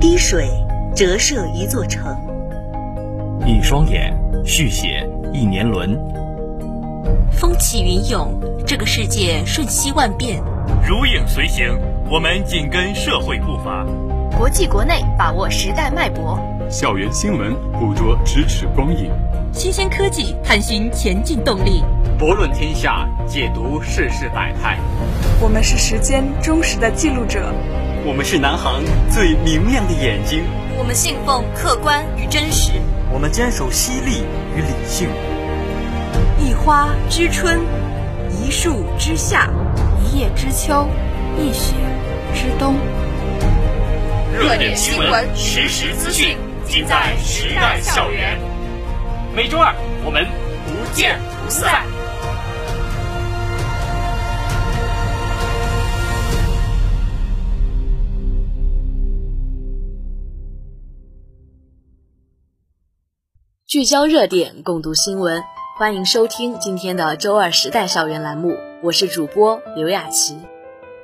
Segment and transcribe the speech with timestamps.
[0.00, 0.48] 滴水
[0.96, 2.16] 折射一座城，
[3.46, 4.16] 一双眼
[4.46, 5.94] 续写一年轮。
[7.30, 8.32] 风起云涌，
[8.66, 10.42] 这个世界瞬息万变。
[10.88, 11.78] 如影随形，
[12.10, 13.84] 我们紧跟社会步伐。
[14.38, 16.40] 国际国内把握时代脉搏，
[16.70, 19.10] 校园新闻捕捉咫尺光影，
[19.52, 21.84] 新鲜科技探寻前进动力，
[22.18, 24.78] 博论天下，解读世事百态。
[25.42, 27.52] 我们是时间忠实的记录者，
[28.02, 30.42] 我们是南航最明亮的眼睛。
[30.78, 32.72] 我们信奉客观与真实，
[33.12, 34.22] 我们坚守犀利
[34.56, 35.08] 与理性。
[36.38, 37.60] 一花知春，
[38.30, 39.50] 一树知夏，
[40.02, 40.88] 一叶知秋，
[41.38, 41.74] 一雪
[42.34, 42.74] 知冬。
[44.32, 48.38] 热点新闻，实时资讯，尽在时代校园。
[49.36, 49.74] 每周二，
[50.06, 50.24] 我们
[50.64, 51.84] 不见不散。
[63.70, 65.44] 聚焦热点，共读新闻，
[65.78, 68.56] 欢迎收听今天的周二时代校园栏目。
[68.82, 70.36] 我是主播刘雅琪，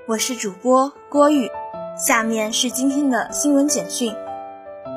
[0.08, 1.48] 我是主播郭玉。
[1.96, 4.12] 下面是今天的新闻简讯。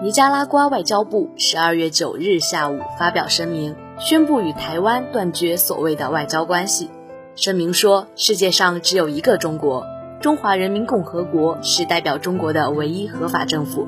[0.02, 6.90] 尼加拉瓜外交部十二月九日下午发表声明，宣布与台湾断绝所谓的外交关系。
[7.36, 9.86] 声明说，世界上只有一个中国，
[10.20, 13.88] 中华人民共和国是代表中国的唯一合法政府，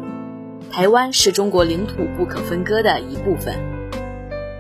[0.72, 3.54] 台湾是中国领土不可分割的一部分。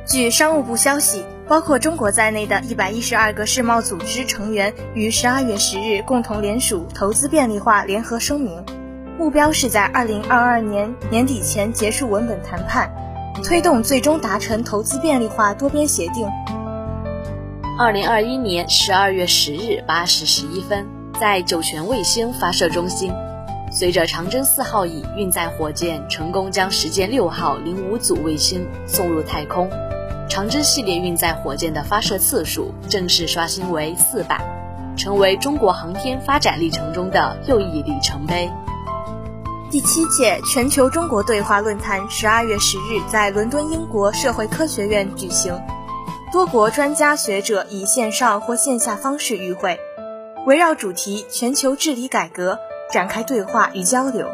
[0.05, 1.23] 据商务部消息。
[1.47, 8.63] 包括中国在内的一百一十二个世贸组织成员于十二月十日共同联署投资便利化联合声明，
[9.19, 12.89] 目标是在二零二二年年底前结束文本谈判，
[13.43, 16.25] 推动最终达成投资便利化多边协定。
[17.77, 20.87] 二零二一年十二月十日八时十一分，
[21.19, 23.11] 在酒泉卫星发射中心，
[23.81, 29.67] 随着长征四号乙运载火箭成功将实践六号零五组卫星送入太空。
[30.29, 34.39] 长征系列运载火箭的发射次数正式刷新为四百，
[34.95, 38.47] 成为中国航天发展历程中的又一里程碑。
[39.71, 45.59] 第七届全球中国对话论坛十二月十日在伦敦英国社会科学院举行，
[46.31, 49.79] 多国专家学者以线上或线下方式与会，
[50.45, 52.59] 围绕主题“全球治理改革”
[52.91, 54.27] 展开对话与交流。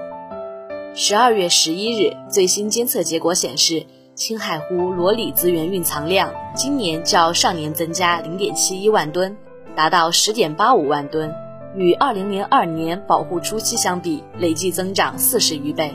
[0.96, 3.86] 十二月十一日，最新监测结果显示。
[4.16, 9.38] 青海湖裸鲤资源蕴藏量今年较上年增加零点七一万吨，
[9.76, 11.32] 达到十点八五万吨，
[11.76, 15.94] 与二零零二年保护初期相比，累计增长四十余倍。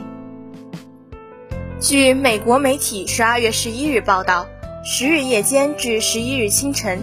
[1.81, 4.45] 据美国媒体十二月十一日报道，
[4.85, 7.01] 十日夜间至十一日清晨，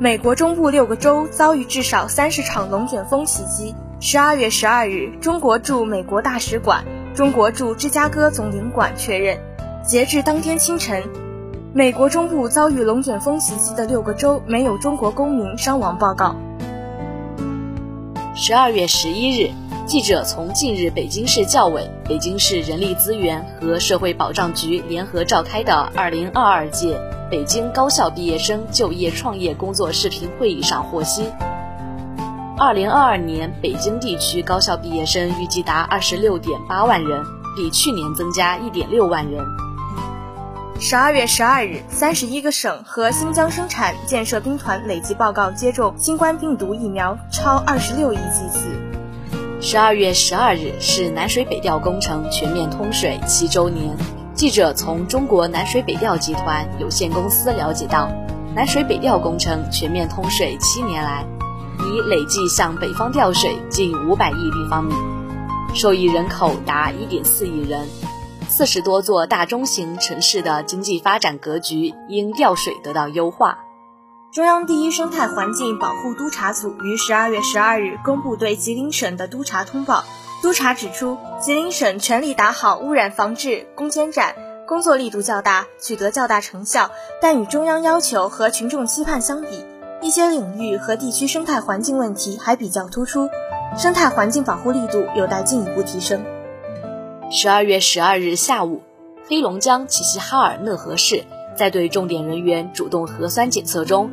[0.00, 3.74] 美国中部六个州遭遇至少三十场龙卷风袭击。
[4.04, 9.38] 十二月十二日，中国驻美国大使馆、中国驻芝加哥总领馆确认。
[9.86, 11.04] 截至当天清晨，
[11.72, 16.34] 美国中部遭遇龙卷风袭击的六个州没有中国公民伤亡报告。
[18.34, 19.52] 十二月十一日，
[19.86, 31.26] 记者从近日北京市教委、北京市人力资源和社会保障局联合召开的二零二二届北京高校毕业生就业创业工作视频会议上获悉，
[32.64, 37.20] 二零二二年北京地区高校毕业生预计达二十六点八万人，
[37.56, 39.44] 比去年增加一点六万人。
[40.78, 48.68] 十二月十二日，三十一个省和新疆生产建设兵团累计报告接种新冠病毒疫苗超二十六亿剂次。
[49.60, 53.92] 十二月十二日是南水北调工程全面通水七周年。
[54.34, 58.08] 记者从中国南水北调集团有限公司了解到，
[58.54, 61.24] 南水北调工程全面通水七年来，
[61.92, 64.94] 已累计向北方调水近五百亿立方米，
[65.74, 67.86] 受益人口达一点四亿人。
[68.48, 73.58] 四十多座大中型城市的经济发展格局因调水得到优化。
[74.32, 80.02] 中央第一生态环境保护督察组于十二月十二日公布对吉林省的督查通报。
[80.42, 84.34] 督查指出，吉林省全力打好污染防治攻坚战，
[84.66, 86.90] 工作力度较大，取得较大成效。
[87.20, 89.48] 但与中央要求和群众期盼相比，
[90.02, 93.28] 一些领域和地区生态环境问题还比较突出，
[93.78, 96.24] 生态环境保护力度有待进一步提升。
[97.30, 98.82] 十二月十二日下午，
[99.28, 101.22] 黑龙江齐齐哈尔讷河市
[101.56, 104.10] 在对重点人员主动核酸检测中，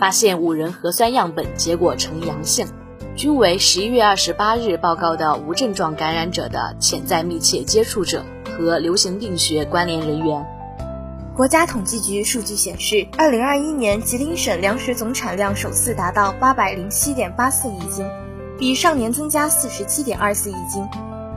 [0.00, 2.66] 发现五人核酸样本结果呈阳性，
[3.14, 8.24] 均为十一月二十八日报告的无症状感染者的潜在密切接触者
[8.56, 10.57] 和流行病学关联人员。
[11.38, 18.04] 国家统计局数据显示，二零二一年吉林省粮食总产量首次达到八百零七点八四亿斤，
[18.58, 20.84] 比上年增加四十七点二四亿斤。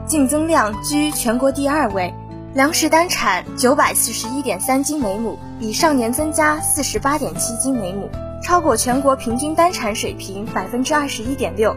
[0.04, 2.12] 净增量居全国第二位，
[2.52, 8.10] 粮食单产九百四十一点三斤每亩，比上年增加四十八点七斤每亩，
[8.42, 11.76] 超过全国平均单产水平百分之二十一点六，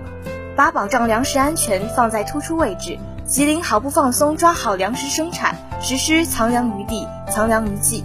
[0.55, 2.97] 把保障粮食安全放在突出位置。
[3.27, 8.03] 吉林毫不放松抓好粮食生产，实施藏粮于地、藏粮于技。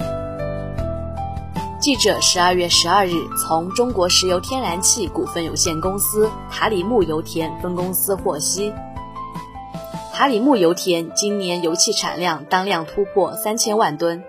[1.81, 8.73] 记者十二月十二日从中国石油天然气股份有限公司塔里木油田分公司获悉，
[10.13, 14.23] 塔里木油田今年油气产量当量突破三千万吨，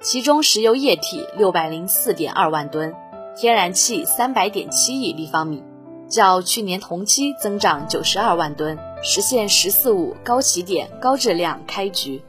[0.00, 2.94] 其中石油液体六百零四点二万吨，
[3.36, 5.62] 天然气三百点七亿立方米，
[6.08, 8.78] 较去年同期增长九十二万吨。
[9.02, 12.22] 实现“十四五”高起点、高质量开局。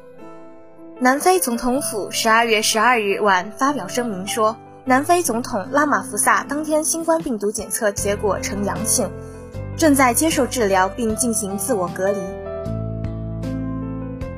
[1.03, 4.55] 南非总统府十二月十二日晚发表声明说，
[4.85, 9.09] 南非总统拉马福萨当天新冠病毒检测结果呈阳性，
[9.75, 12.19] 正在接受治疗并进行自我隔离。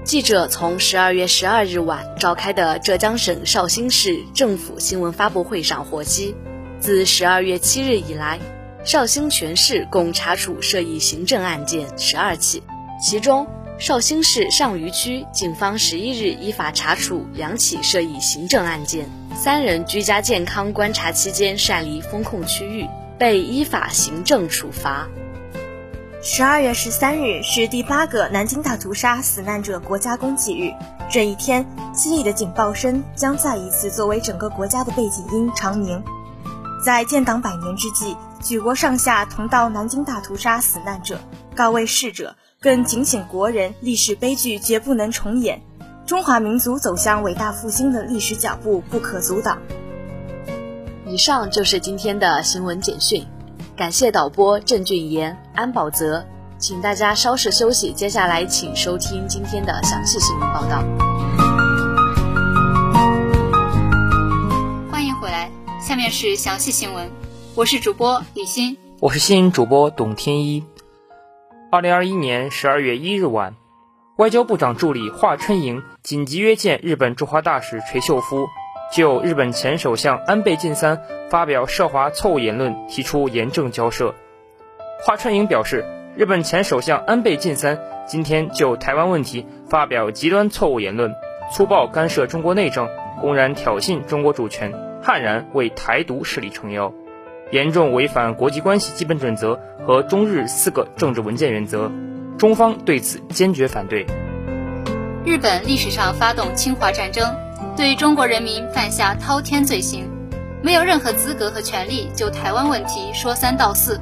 [0.05, 6.33] 记者从十二月十二日晚召开的浙江省绍兴市政府新闻发布会上获悉，
[6.79, 8.39] 自十二月七日以来。
[8.85, 12.63] 绍兴全市共查处涉疫行政案件十二起，
[13.05, 13.45] 其中
[13.79, 22.87] 绍兴市上虞区警方十一日依法查处两起涉疫行政案件，三人居家健康观察期间擅离封控区域，
[23.17, 25.07] 被依法行政处罚。
[26.21, 30.73] 十二月十三日是第八个南京大屠杀死难者国家公祭日，
[31.11, 36.01] 这一天，凄厉的警报声将再一次作为整个国家的背景音长鸣。
[36.85, 38.15] 在建党百年之际。
[38.43, 41.17] 举国上下同悼南京大屠杀死难者，
[41.55, 45.61] 告慰逝者，更警醒国人：历史悲剧绝不能重演，
[46.05, 49.57] 中华民族走向伟大复兴的历史脚步不可阻挡。
[51.05, 53.27] 以上就是今天的新闻简讯，
[53.75, 56.25] 感谢导播郑俊言、安保泽，
[56.57, 60.81] 请大家稍事休息，接下来请收听今天的详细新闻报道。
[64.89, 65.51] 欢迎回来，
[65.85, 67.11] 下面是详细新闻。
[67.55, 70.63] 我是主播李欣，我是新主播董天一。
[71.73, 73.55] 二零二一年十二月一日晚，
[74.17, 78.47] 外交部长助理华春莹紧急约见日本驻华大使垂秀夫，
[78.93, 84.13] 就日本前首相安倍晋三发表涉华错误言论提出严正交涉。
[85.01, 85.83] 华春莹表示，
[86.15, 91.11] 日本前首相安倍晋三今天就台湾问题发表极端错误言论，
[91.51, 92.87] 粗暴干涉中国内政，
[93.19, 94.71] 公然挑衅中国主权，
[95.01, 96.93] 悍然为台独势力撑腰。
[97.51, 101.91] 严重违反国际关系基本准则和中日四个政治文件原则，
[102.37, 104.05] 中方对此坚决反对。
[105.25, 107.35] 日本历史上发动侵华战争，
[107.77, 110.09] 对中国人民犯下滔天罪行，
[110.61, 113.99] 没有任何资格和权利就台湾问题说三道四。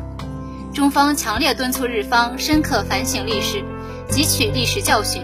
[0.74, 3.62] 中方强烈敦促日方深刻反省历史，
[4.10, 5.24] 汲取历史教训，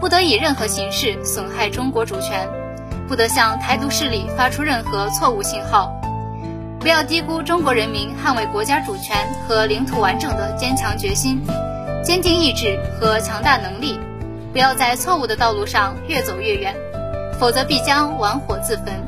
[0.00, 2.48] 不得以任何形式损害中国主权，
[3.08, 5.95] 不得向台独势力发出任何错误信号。
[6.86, 11.42] 不要低估中国人民捍卫国家主权和领土完整的坚强决心、
[12.00, 13.98] 坚定意志和强大能力。
[14.52, 16.76] 不要在错误的道路上越走越远，
[17.40, 19.04] 否则必将玩火自焚。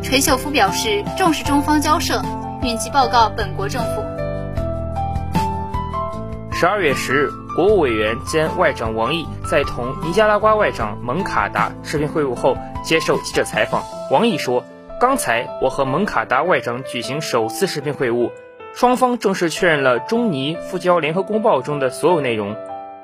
[0.00, 2.22] 垂秀夫表示重视中方交涉，
[2.62, 4.04] 允其报告本国政府。
[6.52, 13.82] 十二月十日，国务委员兼外长王毅在同尼加拉瓜外长蒙卡达视频会晤后接受记者采访。
[14.12, 14.64] 王毅说。
[15.00, 18.32] 刚才我和蒙卡达外长举行首次视频会晤，
[18.74, 22.54] 双方正式确认了中尼复交联合公报中的所有内容。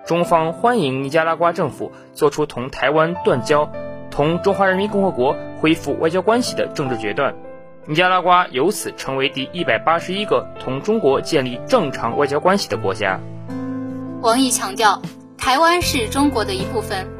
[0.04, 3.72] 中方欢迎尼加拉瓜政府做出同台湾断交、
[4.10, 7.34] 同中华人民共和国恢复外交关系的政治决断，
[7.86, 13.18] 尼加拉瓜由此成为第一百八十一个同中国建立正常外交关系的国家。
[14.20, 15.00] 王毅强调，
[15.38, 17.15] 台湾是中国的一部分。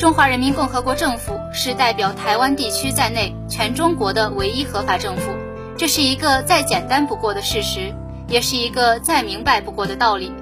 [0.00, 5.30] 中华人民共和国政府是代表台湾地区在内全中国的唯一合法政府，
[5.76, 7.92] 这是一个再简单不过的事实，
[8.26, 10.32] 也是一个再明白不过的道理。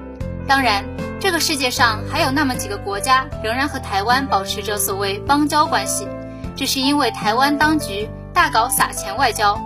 [0.47, 0.85] 当然，
[1.19, 6.07] 这个世界上还有那么几个国家仍然和台湾保持着所谓邦交关系，
[6.55, 9.61] 这是因为台湾当局大搞撒钱外交，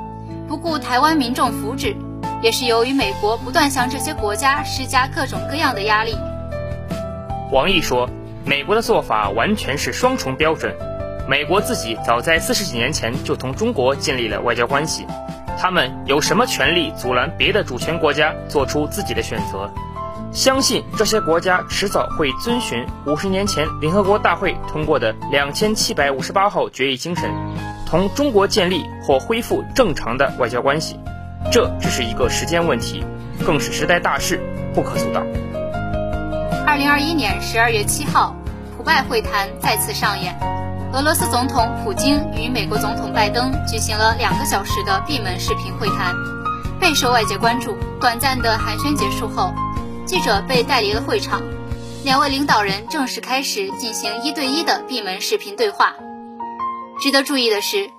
[0.48, 1.94] 不顾台湾民众福祉，
[2.40, 6.16] 也是由于美国不断向这些国家施加各种各样的压力。
[7.52, 8.08] 王毅说。
[8.44, 10.74] 美国的做法完全是双重标准。
[11.28, 15.06] 美国自己早在四十几年前就同中国建立了外交关系，
[15.58, 19.70] 他们有什么权利阻拦别的主权国家做出自己的选择？
[20.32, 27.30] 相信这些国家迟早会遵循五十年前联合国大会通过的两千七百五十八号决议精神，
[27.86, 30.98] 同中国建立或恢复正常的外交关系。
[31.52, 33.04] 这只是一个时间问题，
[33.44, 34.40] 更是时代大势，
[34.74, 35.24] 不可阻挡。
[36.72, 38.34] 二零二一年十二月七号，
[38.74, 40.34] 普拜会谈再次上演，
[40.94, 46.14] 俄罗斯总统普京与美国总统拜登举行了两个小时的闭门视频会谈，
[46.80, 47.76] 备受外界关注。
[48.00, 49.52] 短暂的寒暄结束后，
[50.06, 51.42] 记者被带离了会场，
[52.04, 55.92] 两位领导人正式开始进行一对一的闭门视频对话。
[57.02, 57.90] 值得注意的是，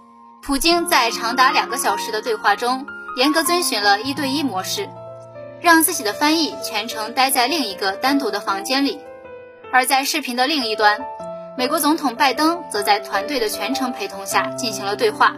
[0.42, 2.88] 普京在长达两个小时的对话中，
[3.18, 4.90] 严格遵循了一对一模式。
[5.64, 9.00] 让自己的翻译全程待在另一个单独的房间里，
[9.72, 11.00] 而在视频的另一端，
[11.58, 15.38] 美国总统拜登则在团队的全程陪同下进行了对话。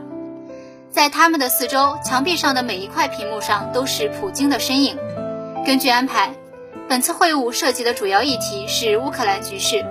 [0.89, 4.97] 在他们的四周，墙壁上的每一块屏幕上都是普京的身影。
[5.63, 6.33] 根据安排，
[6.89, 9.85] 本次会晤涉及的主要议题是乌克兰局势。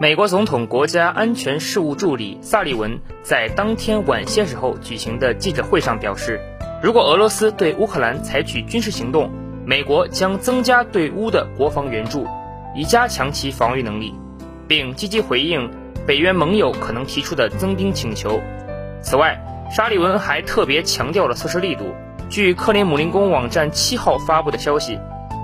[0.00, 6.40] 美国总统国家安全事务助理萨利文在当天晚些时候举行的记者会上表示。
[6.82, 9.30] 如果俄罗斯对乌克兰采取军事行动，
[9.64, 12.26] 美国将增加对乌的国防援助，
[12.74, 14.12] 以加强其防御能力，
[14.66, 15.70] 并积极回应
[16.08, 18.40] 北约盟友可能提出的增兵请求。
[19.00, 21.84] 此外，沙利文还特别强调了措施力度。
[22.28, 24.98] 据克林姆林宫网站七号发布的消息，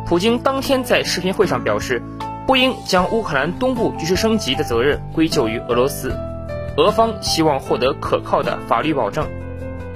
[0.09, 2.03] 普京当天在视频会上表示，
[2.49, 6.13] 不应将乌克兰东部局势升级的责任归咎于俄罗斯，
[6.77, 9.25] 俄方希望获得可靠的法律保证。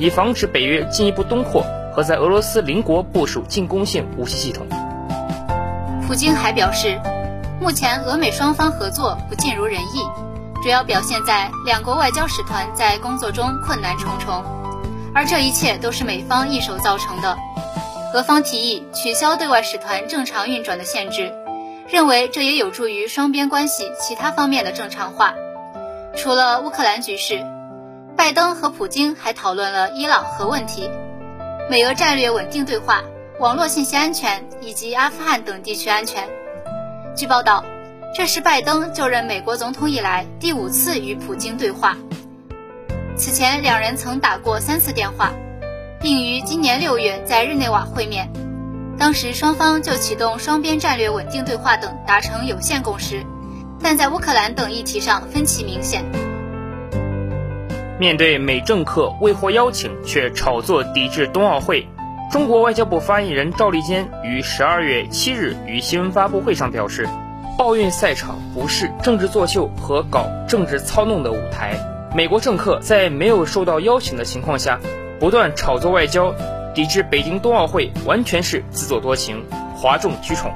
[0.03, 4.67] 以防止北约进一步东扩和在俄罗斯邻国部署进攻性武器系统。
[6.05, 7.01] 普京还表示，
[7.61, 10.03] 目前俄美双方合作不尽如人意，
[10.61, 14.43] 主要表现在两国外交使团在工作中困难重重，
[15.15, 17.39] 而这一切都是美方一手造成的。
[18.13, 21.33] 俄方提议取消对外使团正常运转的限制，
[21.89, 25.35] 认为这也有助于双边关系其他方面的正常化。
[26.17, 27.47] 除了乌克兰局势。
[28.17, 30.89] 拜登和普京还讨论了伊朗核问题、
[31.69, 33.03] 美俄战略稳定对话、
[33.41, 36.29] 网络信息安全以及阿富汗等地区安全。
[37.17, 37.65] 据报道，
[38.15, 41.97] 这是拜登就任美国总统以来第五次与普京对话。
[43.17, 45.33] 此前两人曾打过三次电话，
[46.01, 48.31] 并于今年六月在日内瓦会面，
[48.99, 53.25] 当时双方就启动双边战略稳定对话等达成有限共识，
[53.83, 56.05] 但在乌克兰等议题上分歧明显。
[58.03, 61.87] 面对美政客未获邀请却炒作抵制冬奥会，
[62.33, 67.09] 中国外交部发言人赵立坚于十二月七日于新闻发布会上表示，
[67.61, 71.79] 奥运赛场不是政治作秀和搞政治操弄的舞台。
[72.13, 74.81] 美国政客在没有受到邀请的情况下，
[75.21, 76.35] 不断炒作外交，
[76.75, 79.45] 抵制北京冬奥会，完全是自作多情、
[79.77, 80.51] 哗众取宠、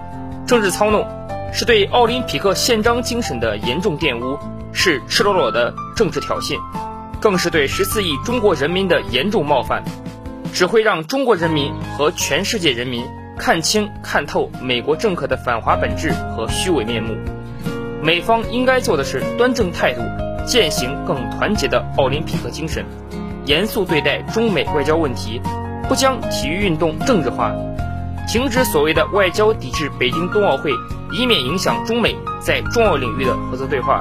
[0.48, 1.06] 政治操弄，
[1.52, 4.36] 是对奥林匹克宪章精神的严重玷污，
[4.72, 6.56] 是赤裸裸的政治挑衅。
[7.20, 9.82] 更是对十四亿中国人民的严重冒犯，
[10.52, 13.04] 只会让中国人民和全世界人民
[13.38, 17.16] 看清看透美国政客的反华本质和虚伪面目。
[18.02, 20.00] 美方应该做的是端正态度，
[20.46, 22.84] 践行更团结的奥林匹克精神，
[23.44, 25.40] 严肃对待中美外交问题，
[25.88, 27.52] 不将体育运动政治化，
[28.28, 30.70] 停止所谓的外交抵制北京冬奥会，
[31.12, 34.00] 以免影响中美在重要领域的合作对话。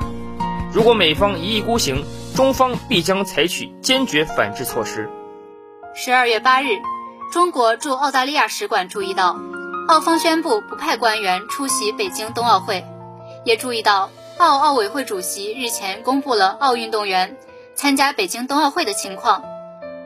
[0.71, 2.03] 如果美方一意孤行，
[2.35, 5.09] 中方必将采取坚决反制措施。
[5.93, 6.81] 十二月八日，
[7.31, 9.39] 中国驻澳大利亚使馆注意到，
[9.87, 12.83] 澳方宣布不派官员出席北京冬奥会，
[13.45, 17.37] 也注意到澳奥委会主席日前公布了澳运动员
[17.73, 19.41] 参加北京冬奥会的情况。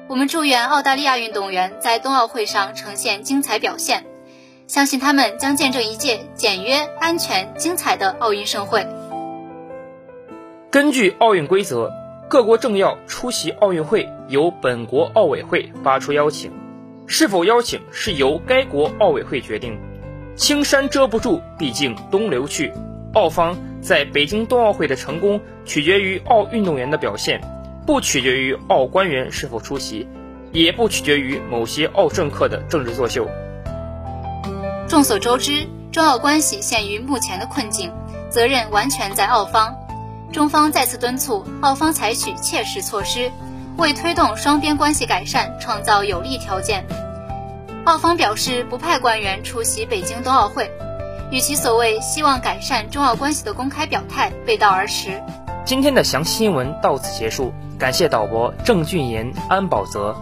[0.07, 4.05] 我们祝愿澳大利亚运动员在冬奥会上呈现精彩表现，
[4.67, 8.85] 相信他们将见证一届简约、安全、精彩的奥运盛会。
[10.69, 11.91] 根据奥运规则。
[12.29, 16.51] 各国政要出席奥运会由本国奥委会发出邀请，
[17.07, 19.79] 是否邀请是由该国奥委会决定。
[20.35, 22.71] 青山遮不住，毕竟东流去。
[23.15, 27.41] 澳方在北京冬奥会的成功取决于奥运动员的表现，
[27.87, 30.07] 不取决于奥官员是否出席，
[30.51, 33.27] 也不取决于某些奥政客的政治作秀。
[34.87, 37.91] 众所周知，中澳关系陷于目前的困境，
[38.29, 39.75] 责任完全在澳方。
[40.31, 43.31] 中方再次敦促澳方采取切实措施，
[43.77, 46.85] 为推动双边关系改善创造有利条件。
[47.85, 50.69] 澳方表示不派官员出席北京冬奥会，
[51.31, 55.21] 与其所谓希望改善中澳关系的公开表态背道而驰。
[55.65, 60.15] 今天的详细新闻到此结束，感谢导播郑俊言、安保泽。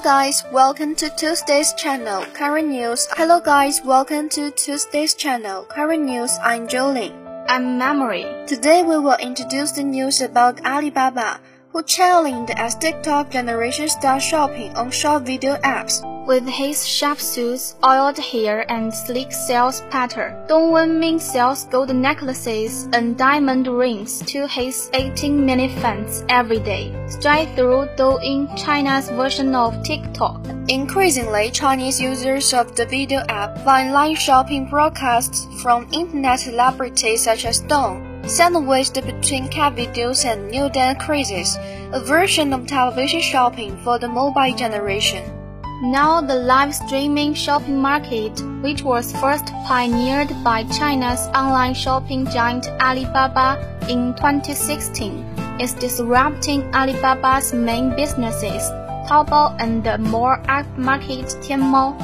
[0.00, 3.06] Hello guys, welcome to Tuesday's channel, current news.
[3.10, 6.38] Hello guys, welcome to Tuesday's channel, current news.
[6.42, 7.12] I'm Jolin.
[7.46, 8.24] I'm Memory.
[8.46, 11.38] Today we will introduce the news about Alibaba.
[11.72, 16.00] who challenged as TikTok generation start shopping on short video apps.
[16.26, 22.88] With his sharp suits, oiled hair, and sleek sales patter, Dong Wenming sells gold necklaces
[22.92, 29.54] and diamond rings to his 18 million fans every day, straight through Douyin, China's version
[29.54, 30.46] of TikTok.
[30.68, 37.44] Increasingly, Chinese users of the video app find live shopping broadcasts from internet celebrities such
[37.44, 41.56] as Dong, sandwiched between cat videos and new dance crazes,
[41.92, 45.39] a version of television shopping for the mobile generation.
[45.82, 52.68] Now the live streaming shopping market, which was first pioneered by China's online shopping giant
[52.82, 53.56] Alibaba
[53.88, 55.24] in 2016,
[55.58, 58.62] is disrupting Alibaba's main businesses,
[59.08, 61.96] Taobao and the more active market Tmall.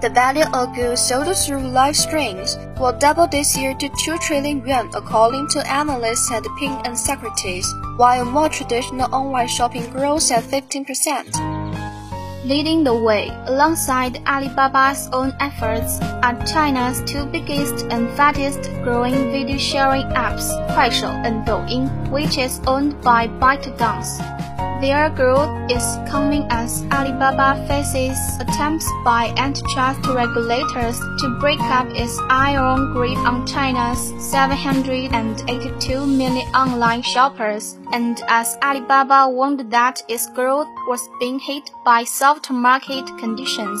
[0.00, 4.66] The value of goods sold through live streams will double this year to 2 trillion
[4.66, 10.42] yuan according to analysts at Ping and Securities, while more traditional online shopping grows at
[10.42, 11.55] 15%.
[12.46, 19.58] Leading the way, alongside Alibaba's own efforts, are China's two biggest and fastest growing video
[19.58, 24.22] sharing apps, Kuaishou and Douyin, which is owned by ByteDance.
[24.80, 32.20] Their growth is coming as Alibaba faces attempts by antitrust regulators to break up its
[32.28, 40.68] iron grip on China's 782 million online shoppers, and as Alibaba warned that its growth
[40.86, 43.80] was being hit by soft market conditions.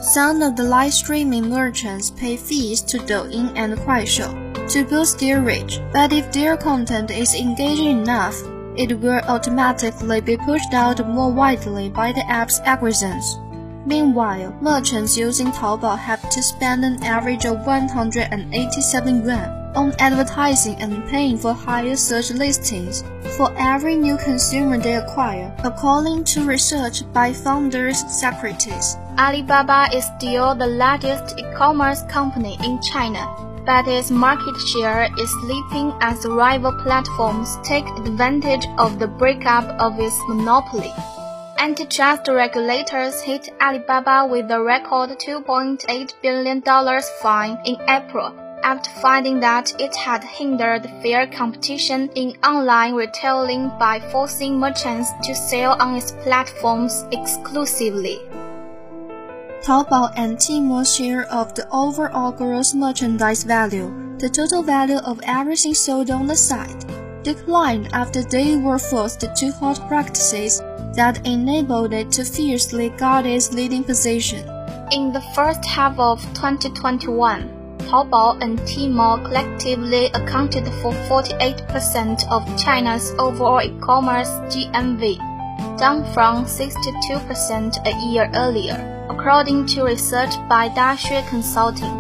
[0.00, 4.39] Some of the live streaming merchants pay fees to Douyin and Kuaishou
[4.70, 8.36] to boost their reach, but if their content is engaging enough,
[8.76, 13.24] it will automatically be pushed out more widely by the app's algorithms.
[13.84, 21.08] Meanwhile, merchants using Taobao have to spend an average of 187 yuan on advertising and
[21.08, 23.02] paying for higher search listings
[23.36, 28.96] for every new consumer they acquire, according to research by Founders Securities.
[29.18, 35.92] Alibaba is still the largest e-commerce company in China, but its market share is slipping
[36.00, 40.92] as rival platforms take advantage of the breakup of its monopoly.
[41.56, 46.62] Antitrust regulators hit Alibaba with a record $2.8 billion
[47.22, 54.00] fine in April after finding that it had hindered fair competition in online retailing by
[54.10, 58.18] forcing merchants to sell on its platforms exclusively.
[59.62, 65.74] Taobao and Tmall share of the overall gross merchandise value, the total value of everything
[65.74, 66.86] sold on the site,
[67.22, 70.62] declined after they were forced to halt practices
[70.94, 74.48] that enabled it to fiercely guard its leading position.
[74.92, 83.12] In the first half of 2021, Taobao and Tmall collectively accounted for 48% of China's
[83.18, 85.18] overall e-commerce GMV,
[85.76, 91.98] down from 62% a year earlier according to research by Daxue Consulting.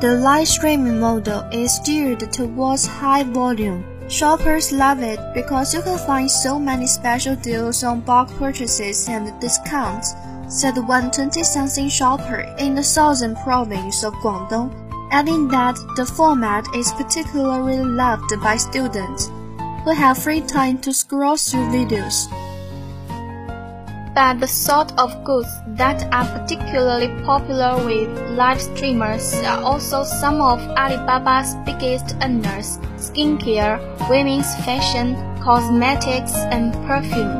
[0.00, 3.84] The live streaming model is geared towards high volume.
[4.08, 9.38] Shoppers love it because you can find so many special deals on bulk purchases and
[9.38, 10.14] discounts,
[10.48, 14.72] said one 20-something shopper in the southern province of Guangdong,
[15.10, 19.30] adding that the format is particularly loved by students
[19.84, 22.28] who have free time to scroll through videos
[24.14, 30.40] but the sort of goods that are particularly popular with live streamers are also some
[30.40, 37.34] of Alibaba's biggest earners skincare, women's fashion, cosmetics, and perfume.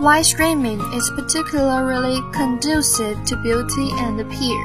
[0.00, 4.58] Live streaming is particularly conducive to beauty and appeal,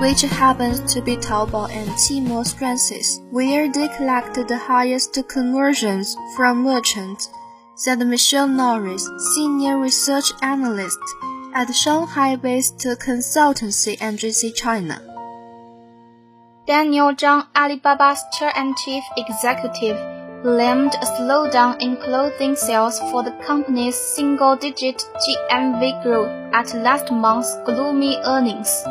[0.00, 6.64] which happens to be Taobao and Tmall strengths, where they collect the highest conversions from
[6.64, 7.30] merchants
[7.76, 11.00] said Michelle Norris, Senior Research Analyst
[11.54, 15.00] at Shanghai-based consultancy NGC China.
[16.66, 19.96] Daniel Zhang, Alibaba's chair and chief executive,
[20.42, 27.56] blamed a slowdown in clothing sales for the company's single-digit GMV growth at last month's
[27.64, 28.82] gloomy earnings.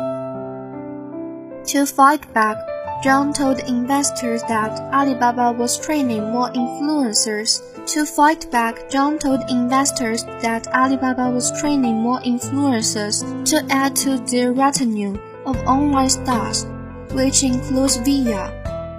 [1.72, 2.58] To fight back,
[3.02, 7.60] Zhang told investors that Alibaba was training more influencers.
[7.92, 14.18] To fight back, Zhang told investors that Alibaba was training more influencers to add to
[14.18, 16.66] their retinue of online stars,
[17.12, 18.48] which includes Via,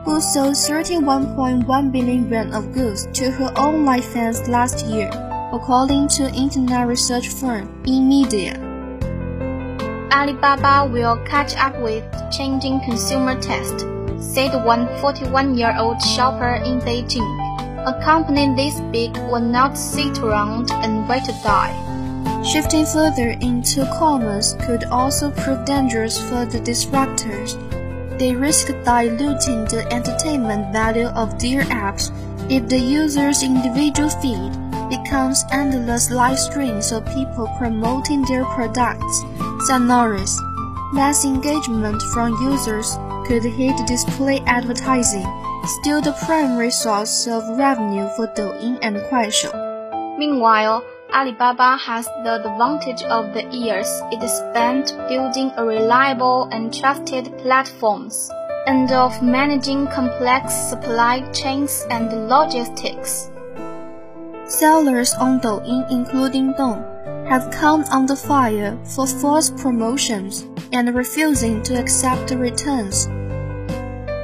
[0.06, 5.10] who sold 31.1 billion yuan of goods to her online fans last year,
[5.52, 8.65] according to internet research firm eMedia.
[10.12, 13.86] Alibaba will catch up with changing consumer taste
[14.20, 17.24] said one 41-year-old shopper in Beijing.
[17.88, 21.74] A company this big will not sit around and wait to die.
[22.44, 27.56] Shifting further into commerce could also prove dangerous for the disruptors.
[28.18, 32.12] They risk diluting the entertainment value of their apps
[32.50, 34.52] if the user's individual feed
[34.90, 39.24] becomes endless live streams of people promoting their products,
[39.68, 40.40] said Norris.
[40.94, 45.26] Less engagement from users could hit display advertising,
[45.82, 49.52] still the primary source of revenue for Douyin and Kuaishou.
[50.18, 57.38] Meanwhile, Alibaba has the advantage of the years it spent building a reliable and trusted
[57.40, 58.30] platforms,
[58.68, 63.32] and of managing complex supply chains and logistics.
[64.60, 66.82] Sellers on Douyin, including Dong,
[67.28, 73.08] have come under fire for false promotions and refusing to accept returns.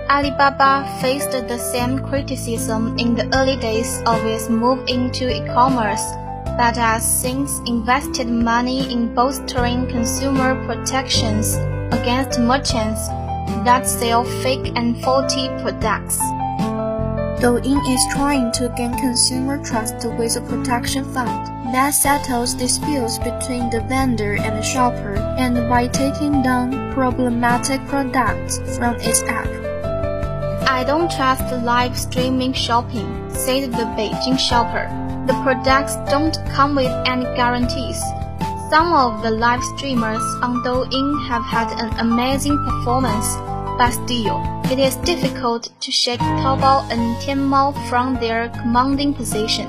[0.09, 6.03] Alibaba faced the same criticism in the early days of its move into e-commerce,
[6.55, 11.55] but has since invested money in bolstering consumer protections
[11.91, 13.09] against merchants
[13.67, 16.17] that sell fake and faulty products.
[17.41, 23.67] Douyin is trying to gain consumer trust with a protection fund that settles disputes between
[23.71, 29.49] the vendor and the shopper and by taking down problematic products from its app.
[30.69, 34.85] I don't trust live streaming shopping, said the Beijing shopper.
[35.25, 37.99] The products don't come with any guarantees.
[38.69, 43.25] Some of the live streamers on Douyin have had an amazing performance,
[43.81, 44.37] but still,
[44.69, 49.67] it is difficult to shake Taobao and Tmall from their commanding position.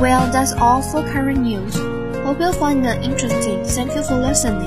[0.00, 1.76] Well, that's all for current news.
[2.24, 3.64] Hope you'll find it interesting.
[3.66, 4.64] Thank you for listening.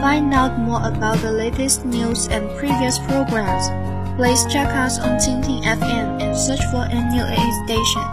[0.00, 3.68] Find out more about the latest news and previous programs.
[4.16, 8.06] Please check us on Tintin FM and search for NUA station.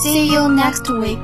[0.00, 1.20] See you next week.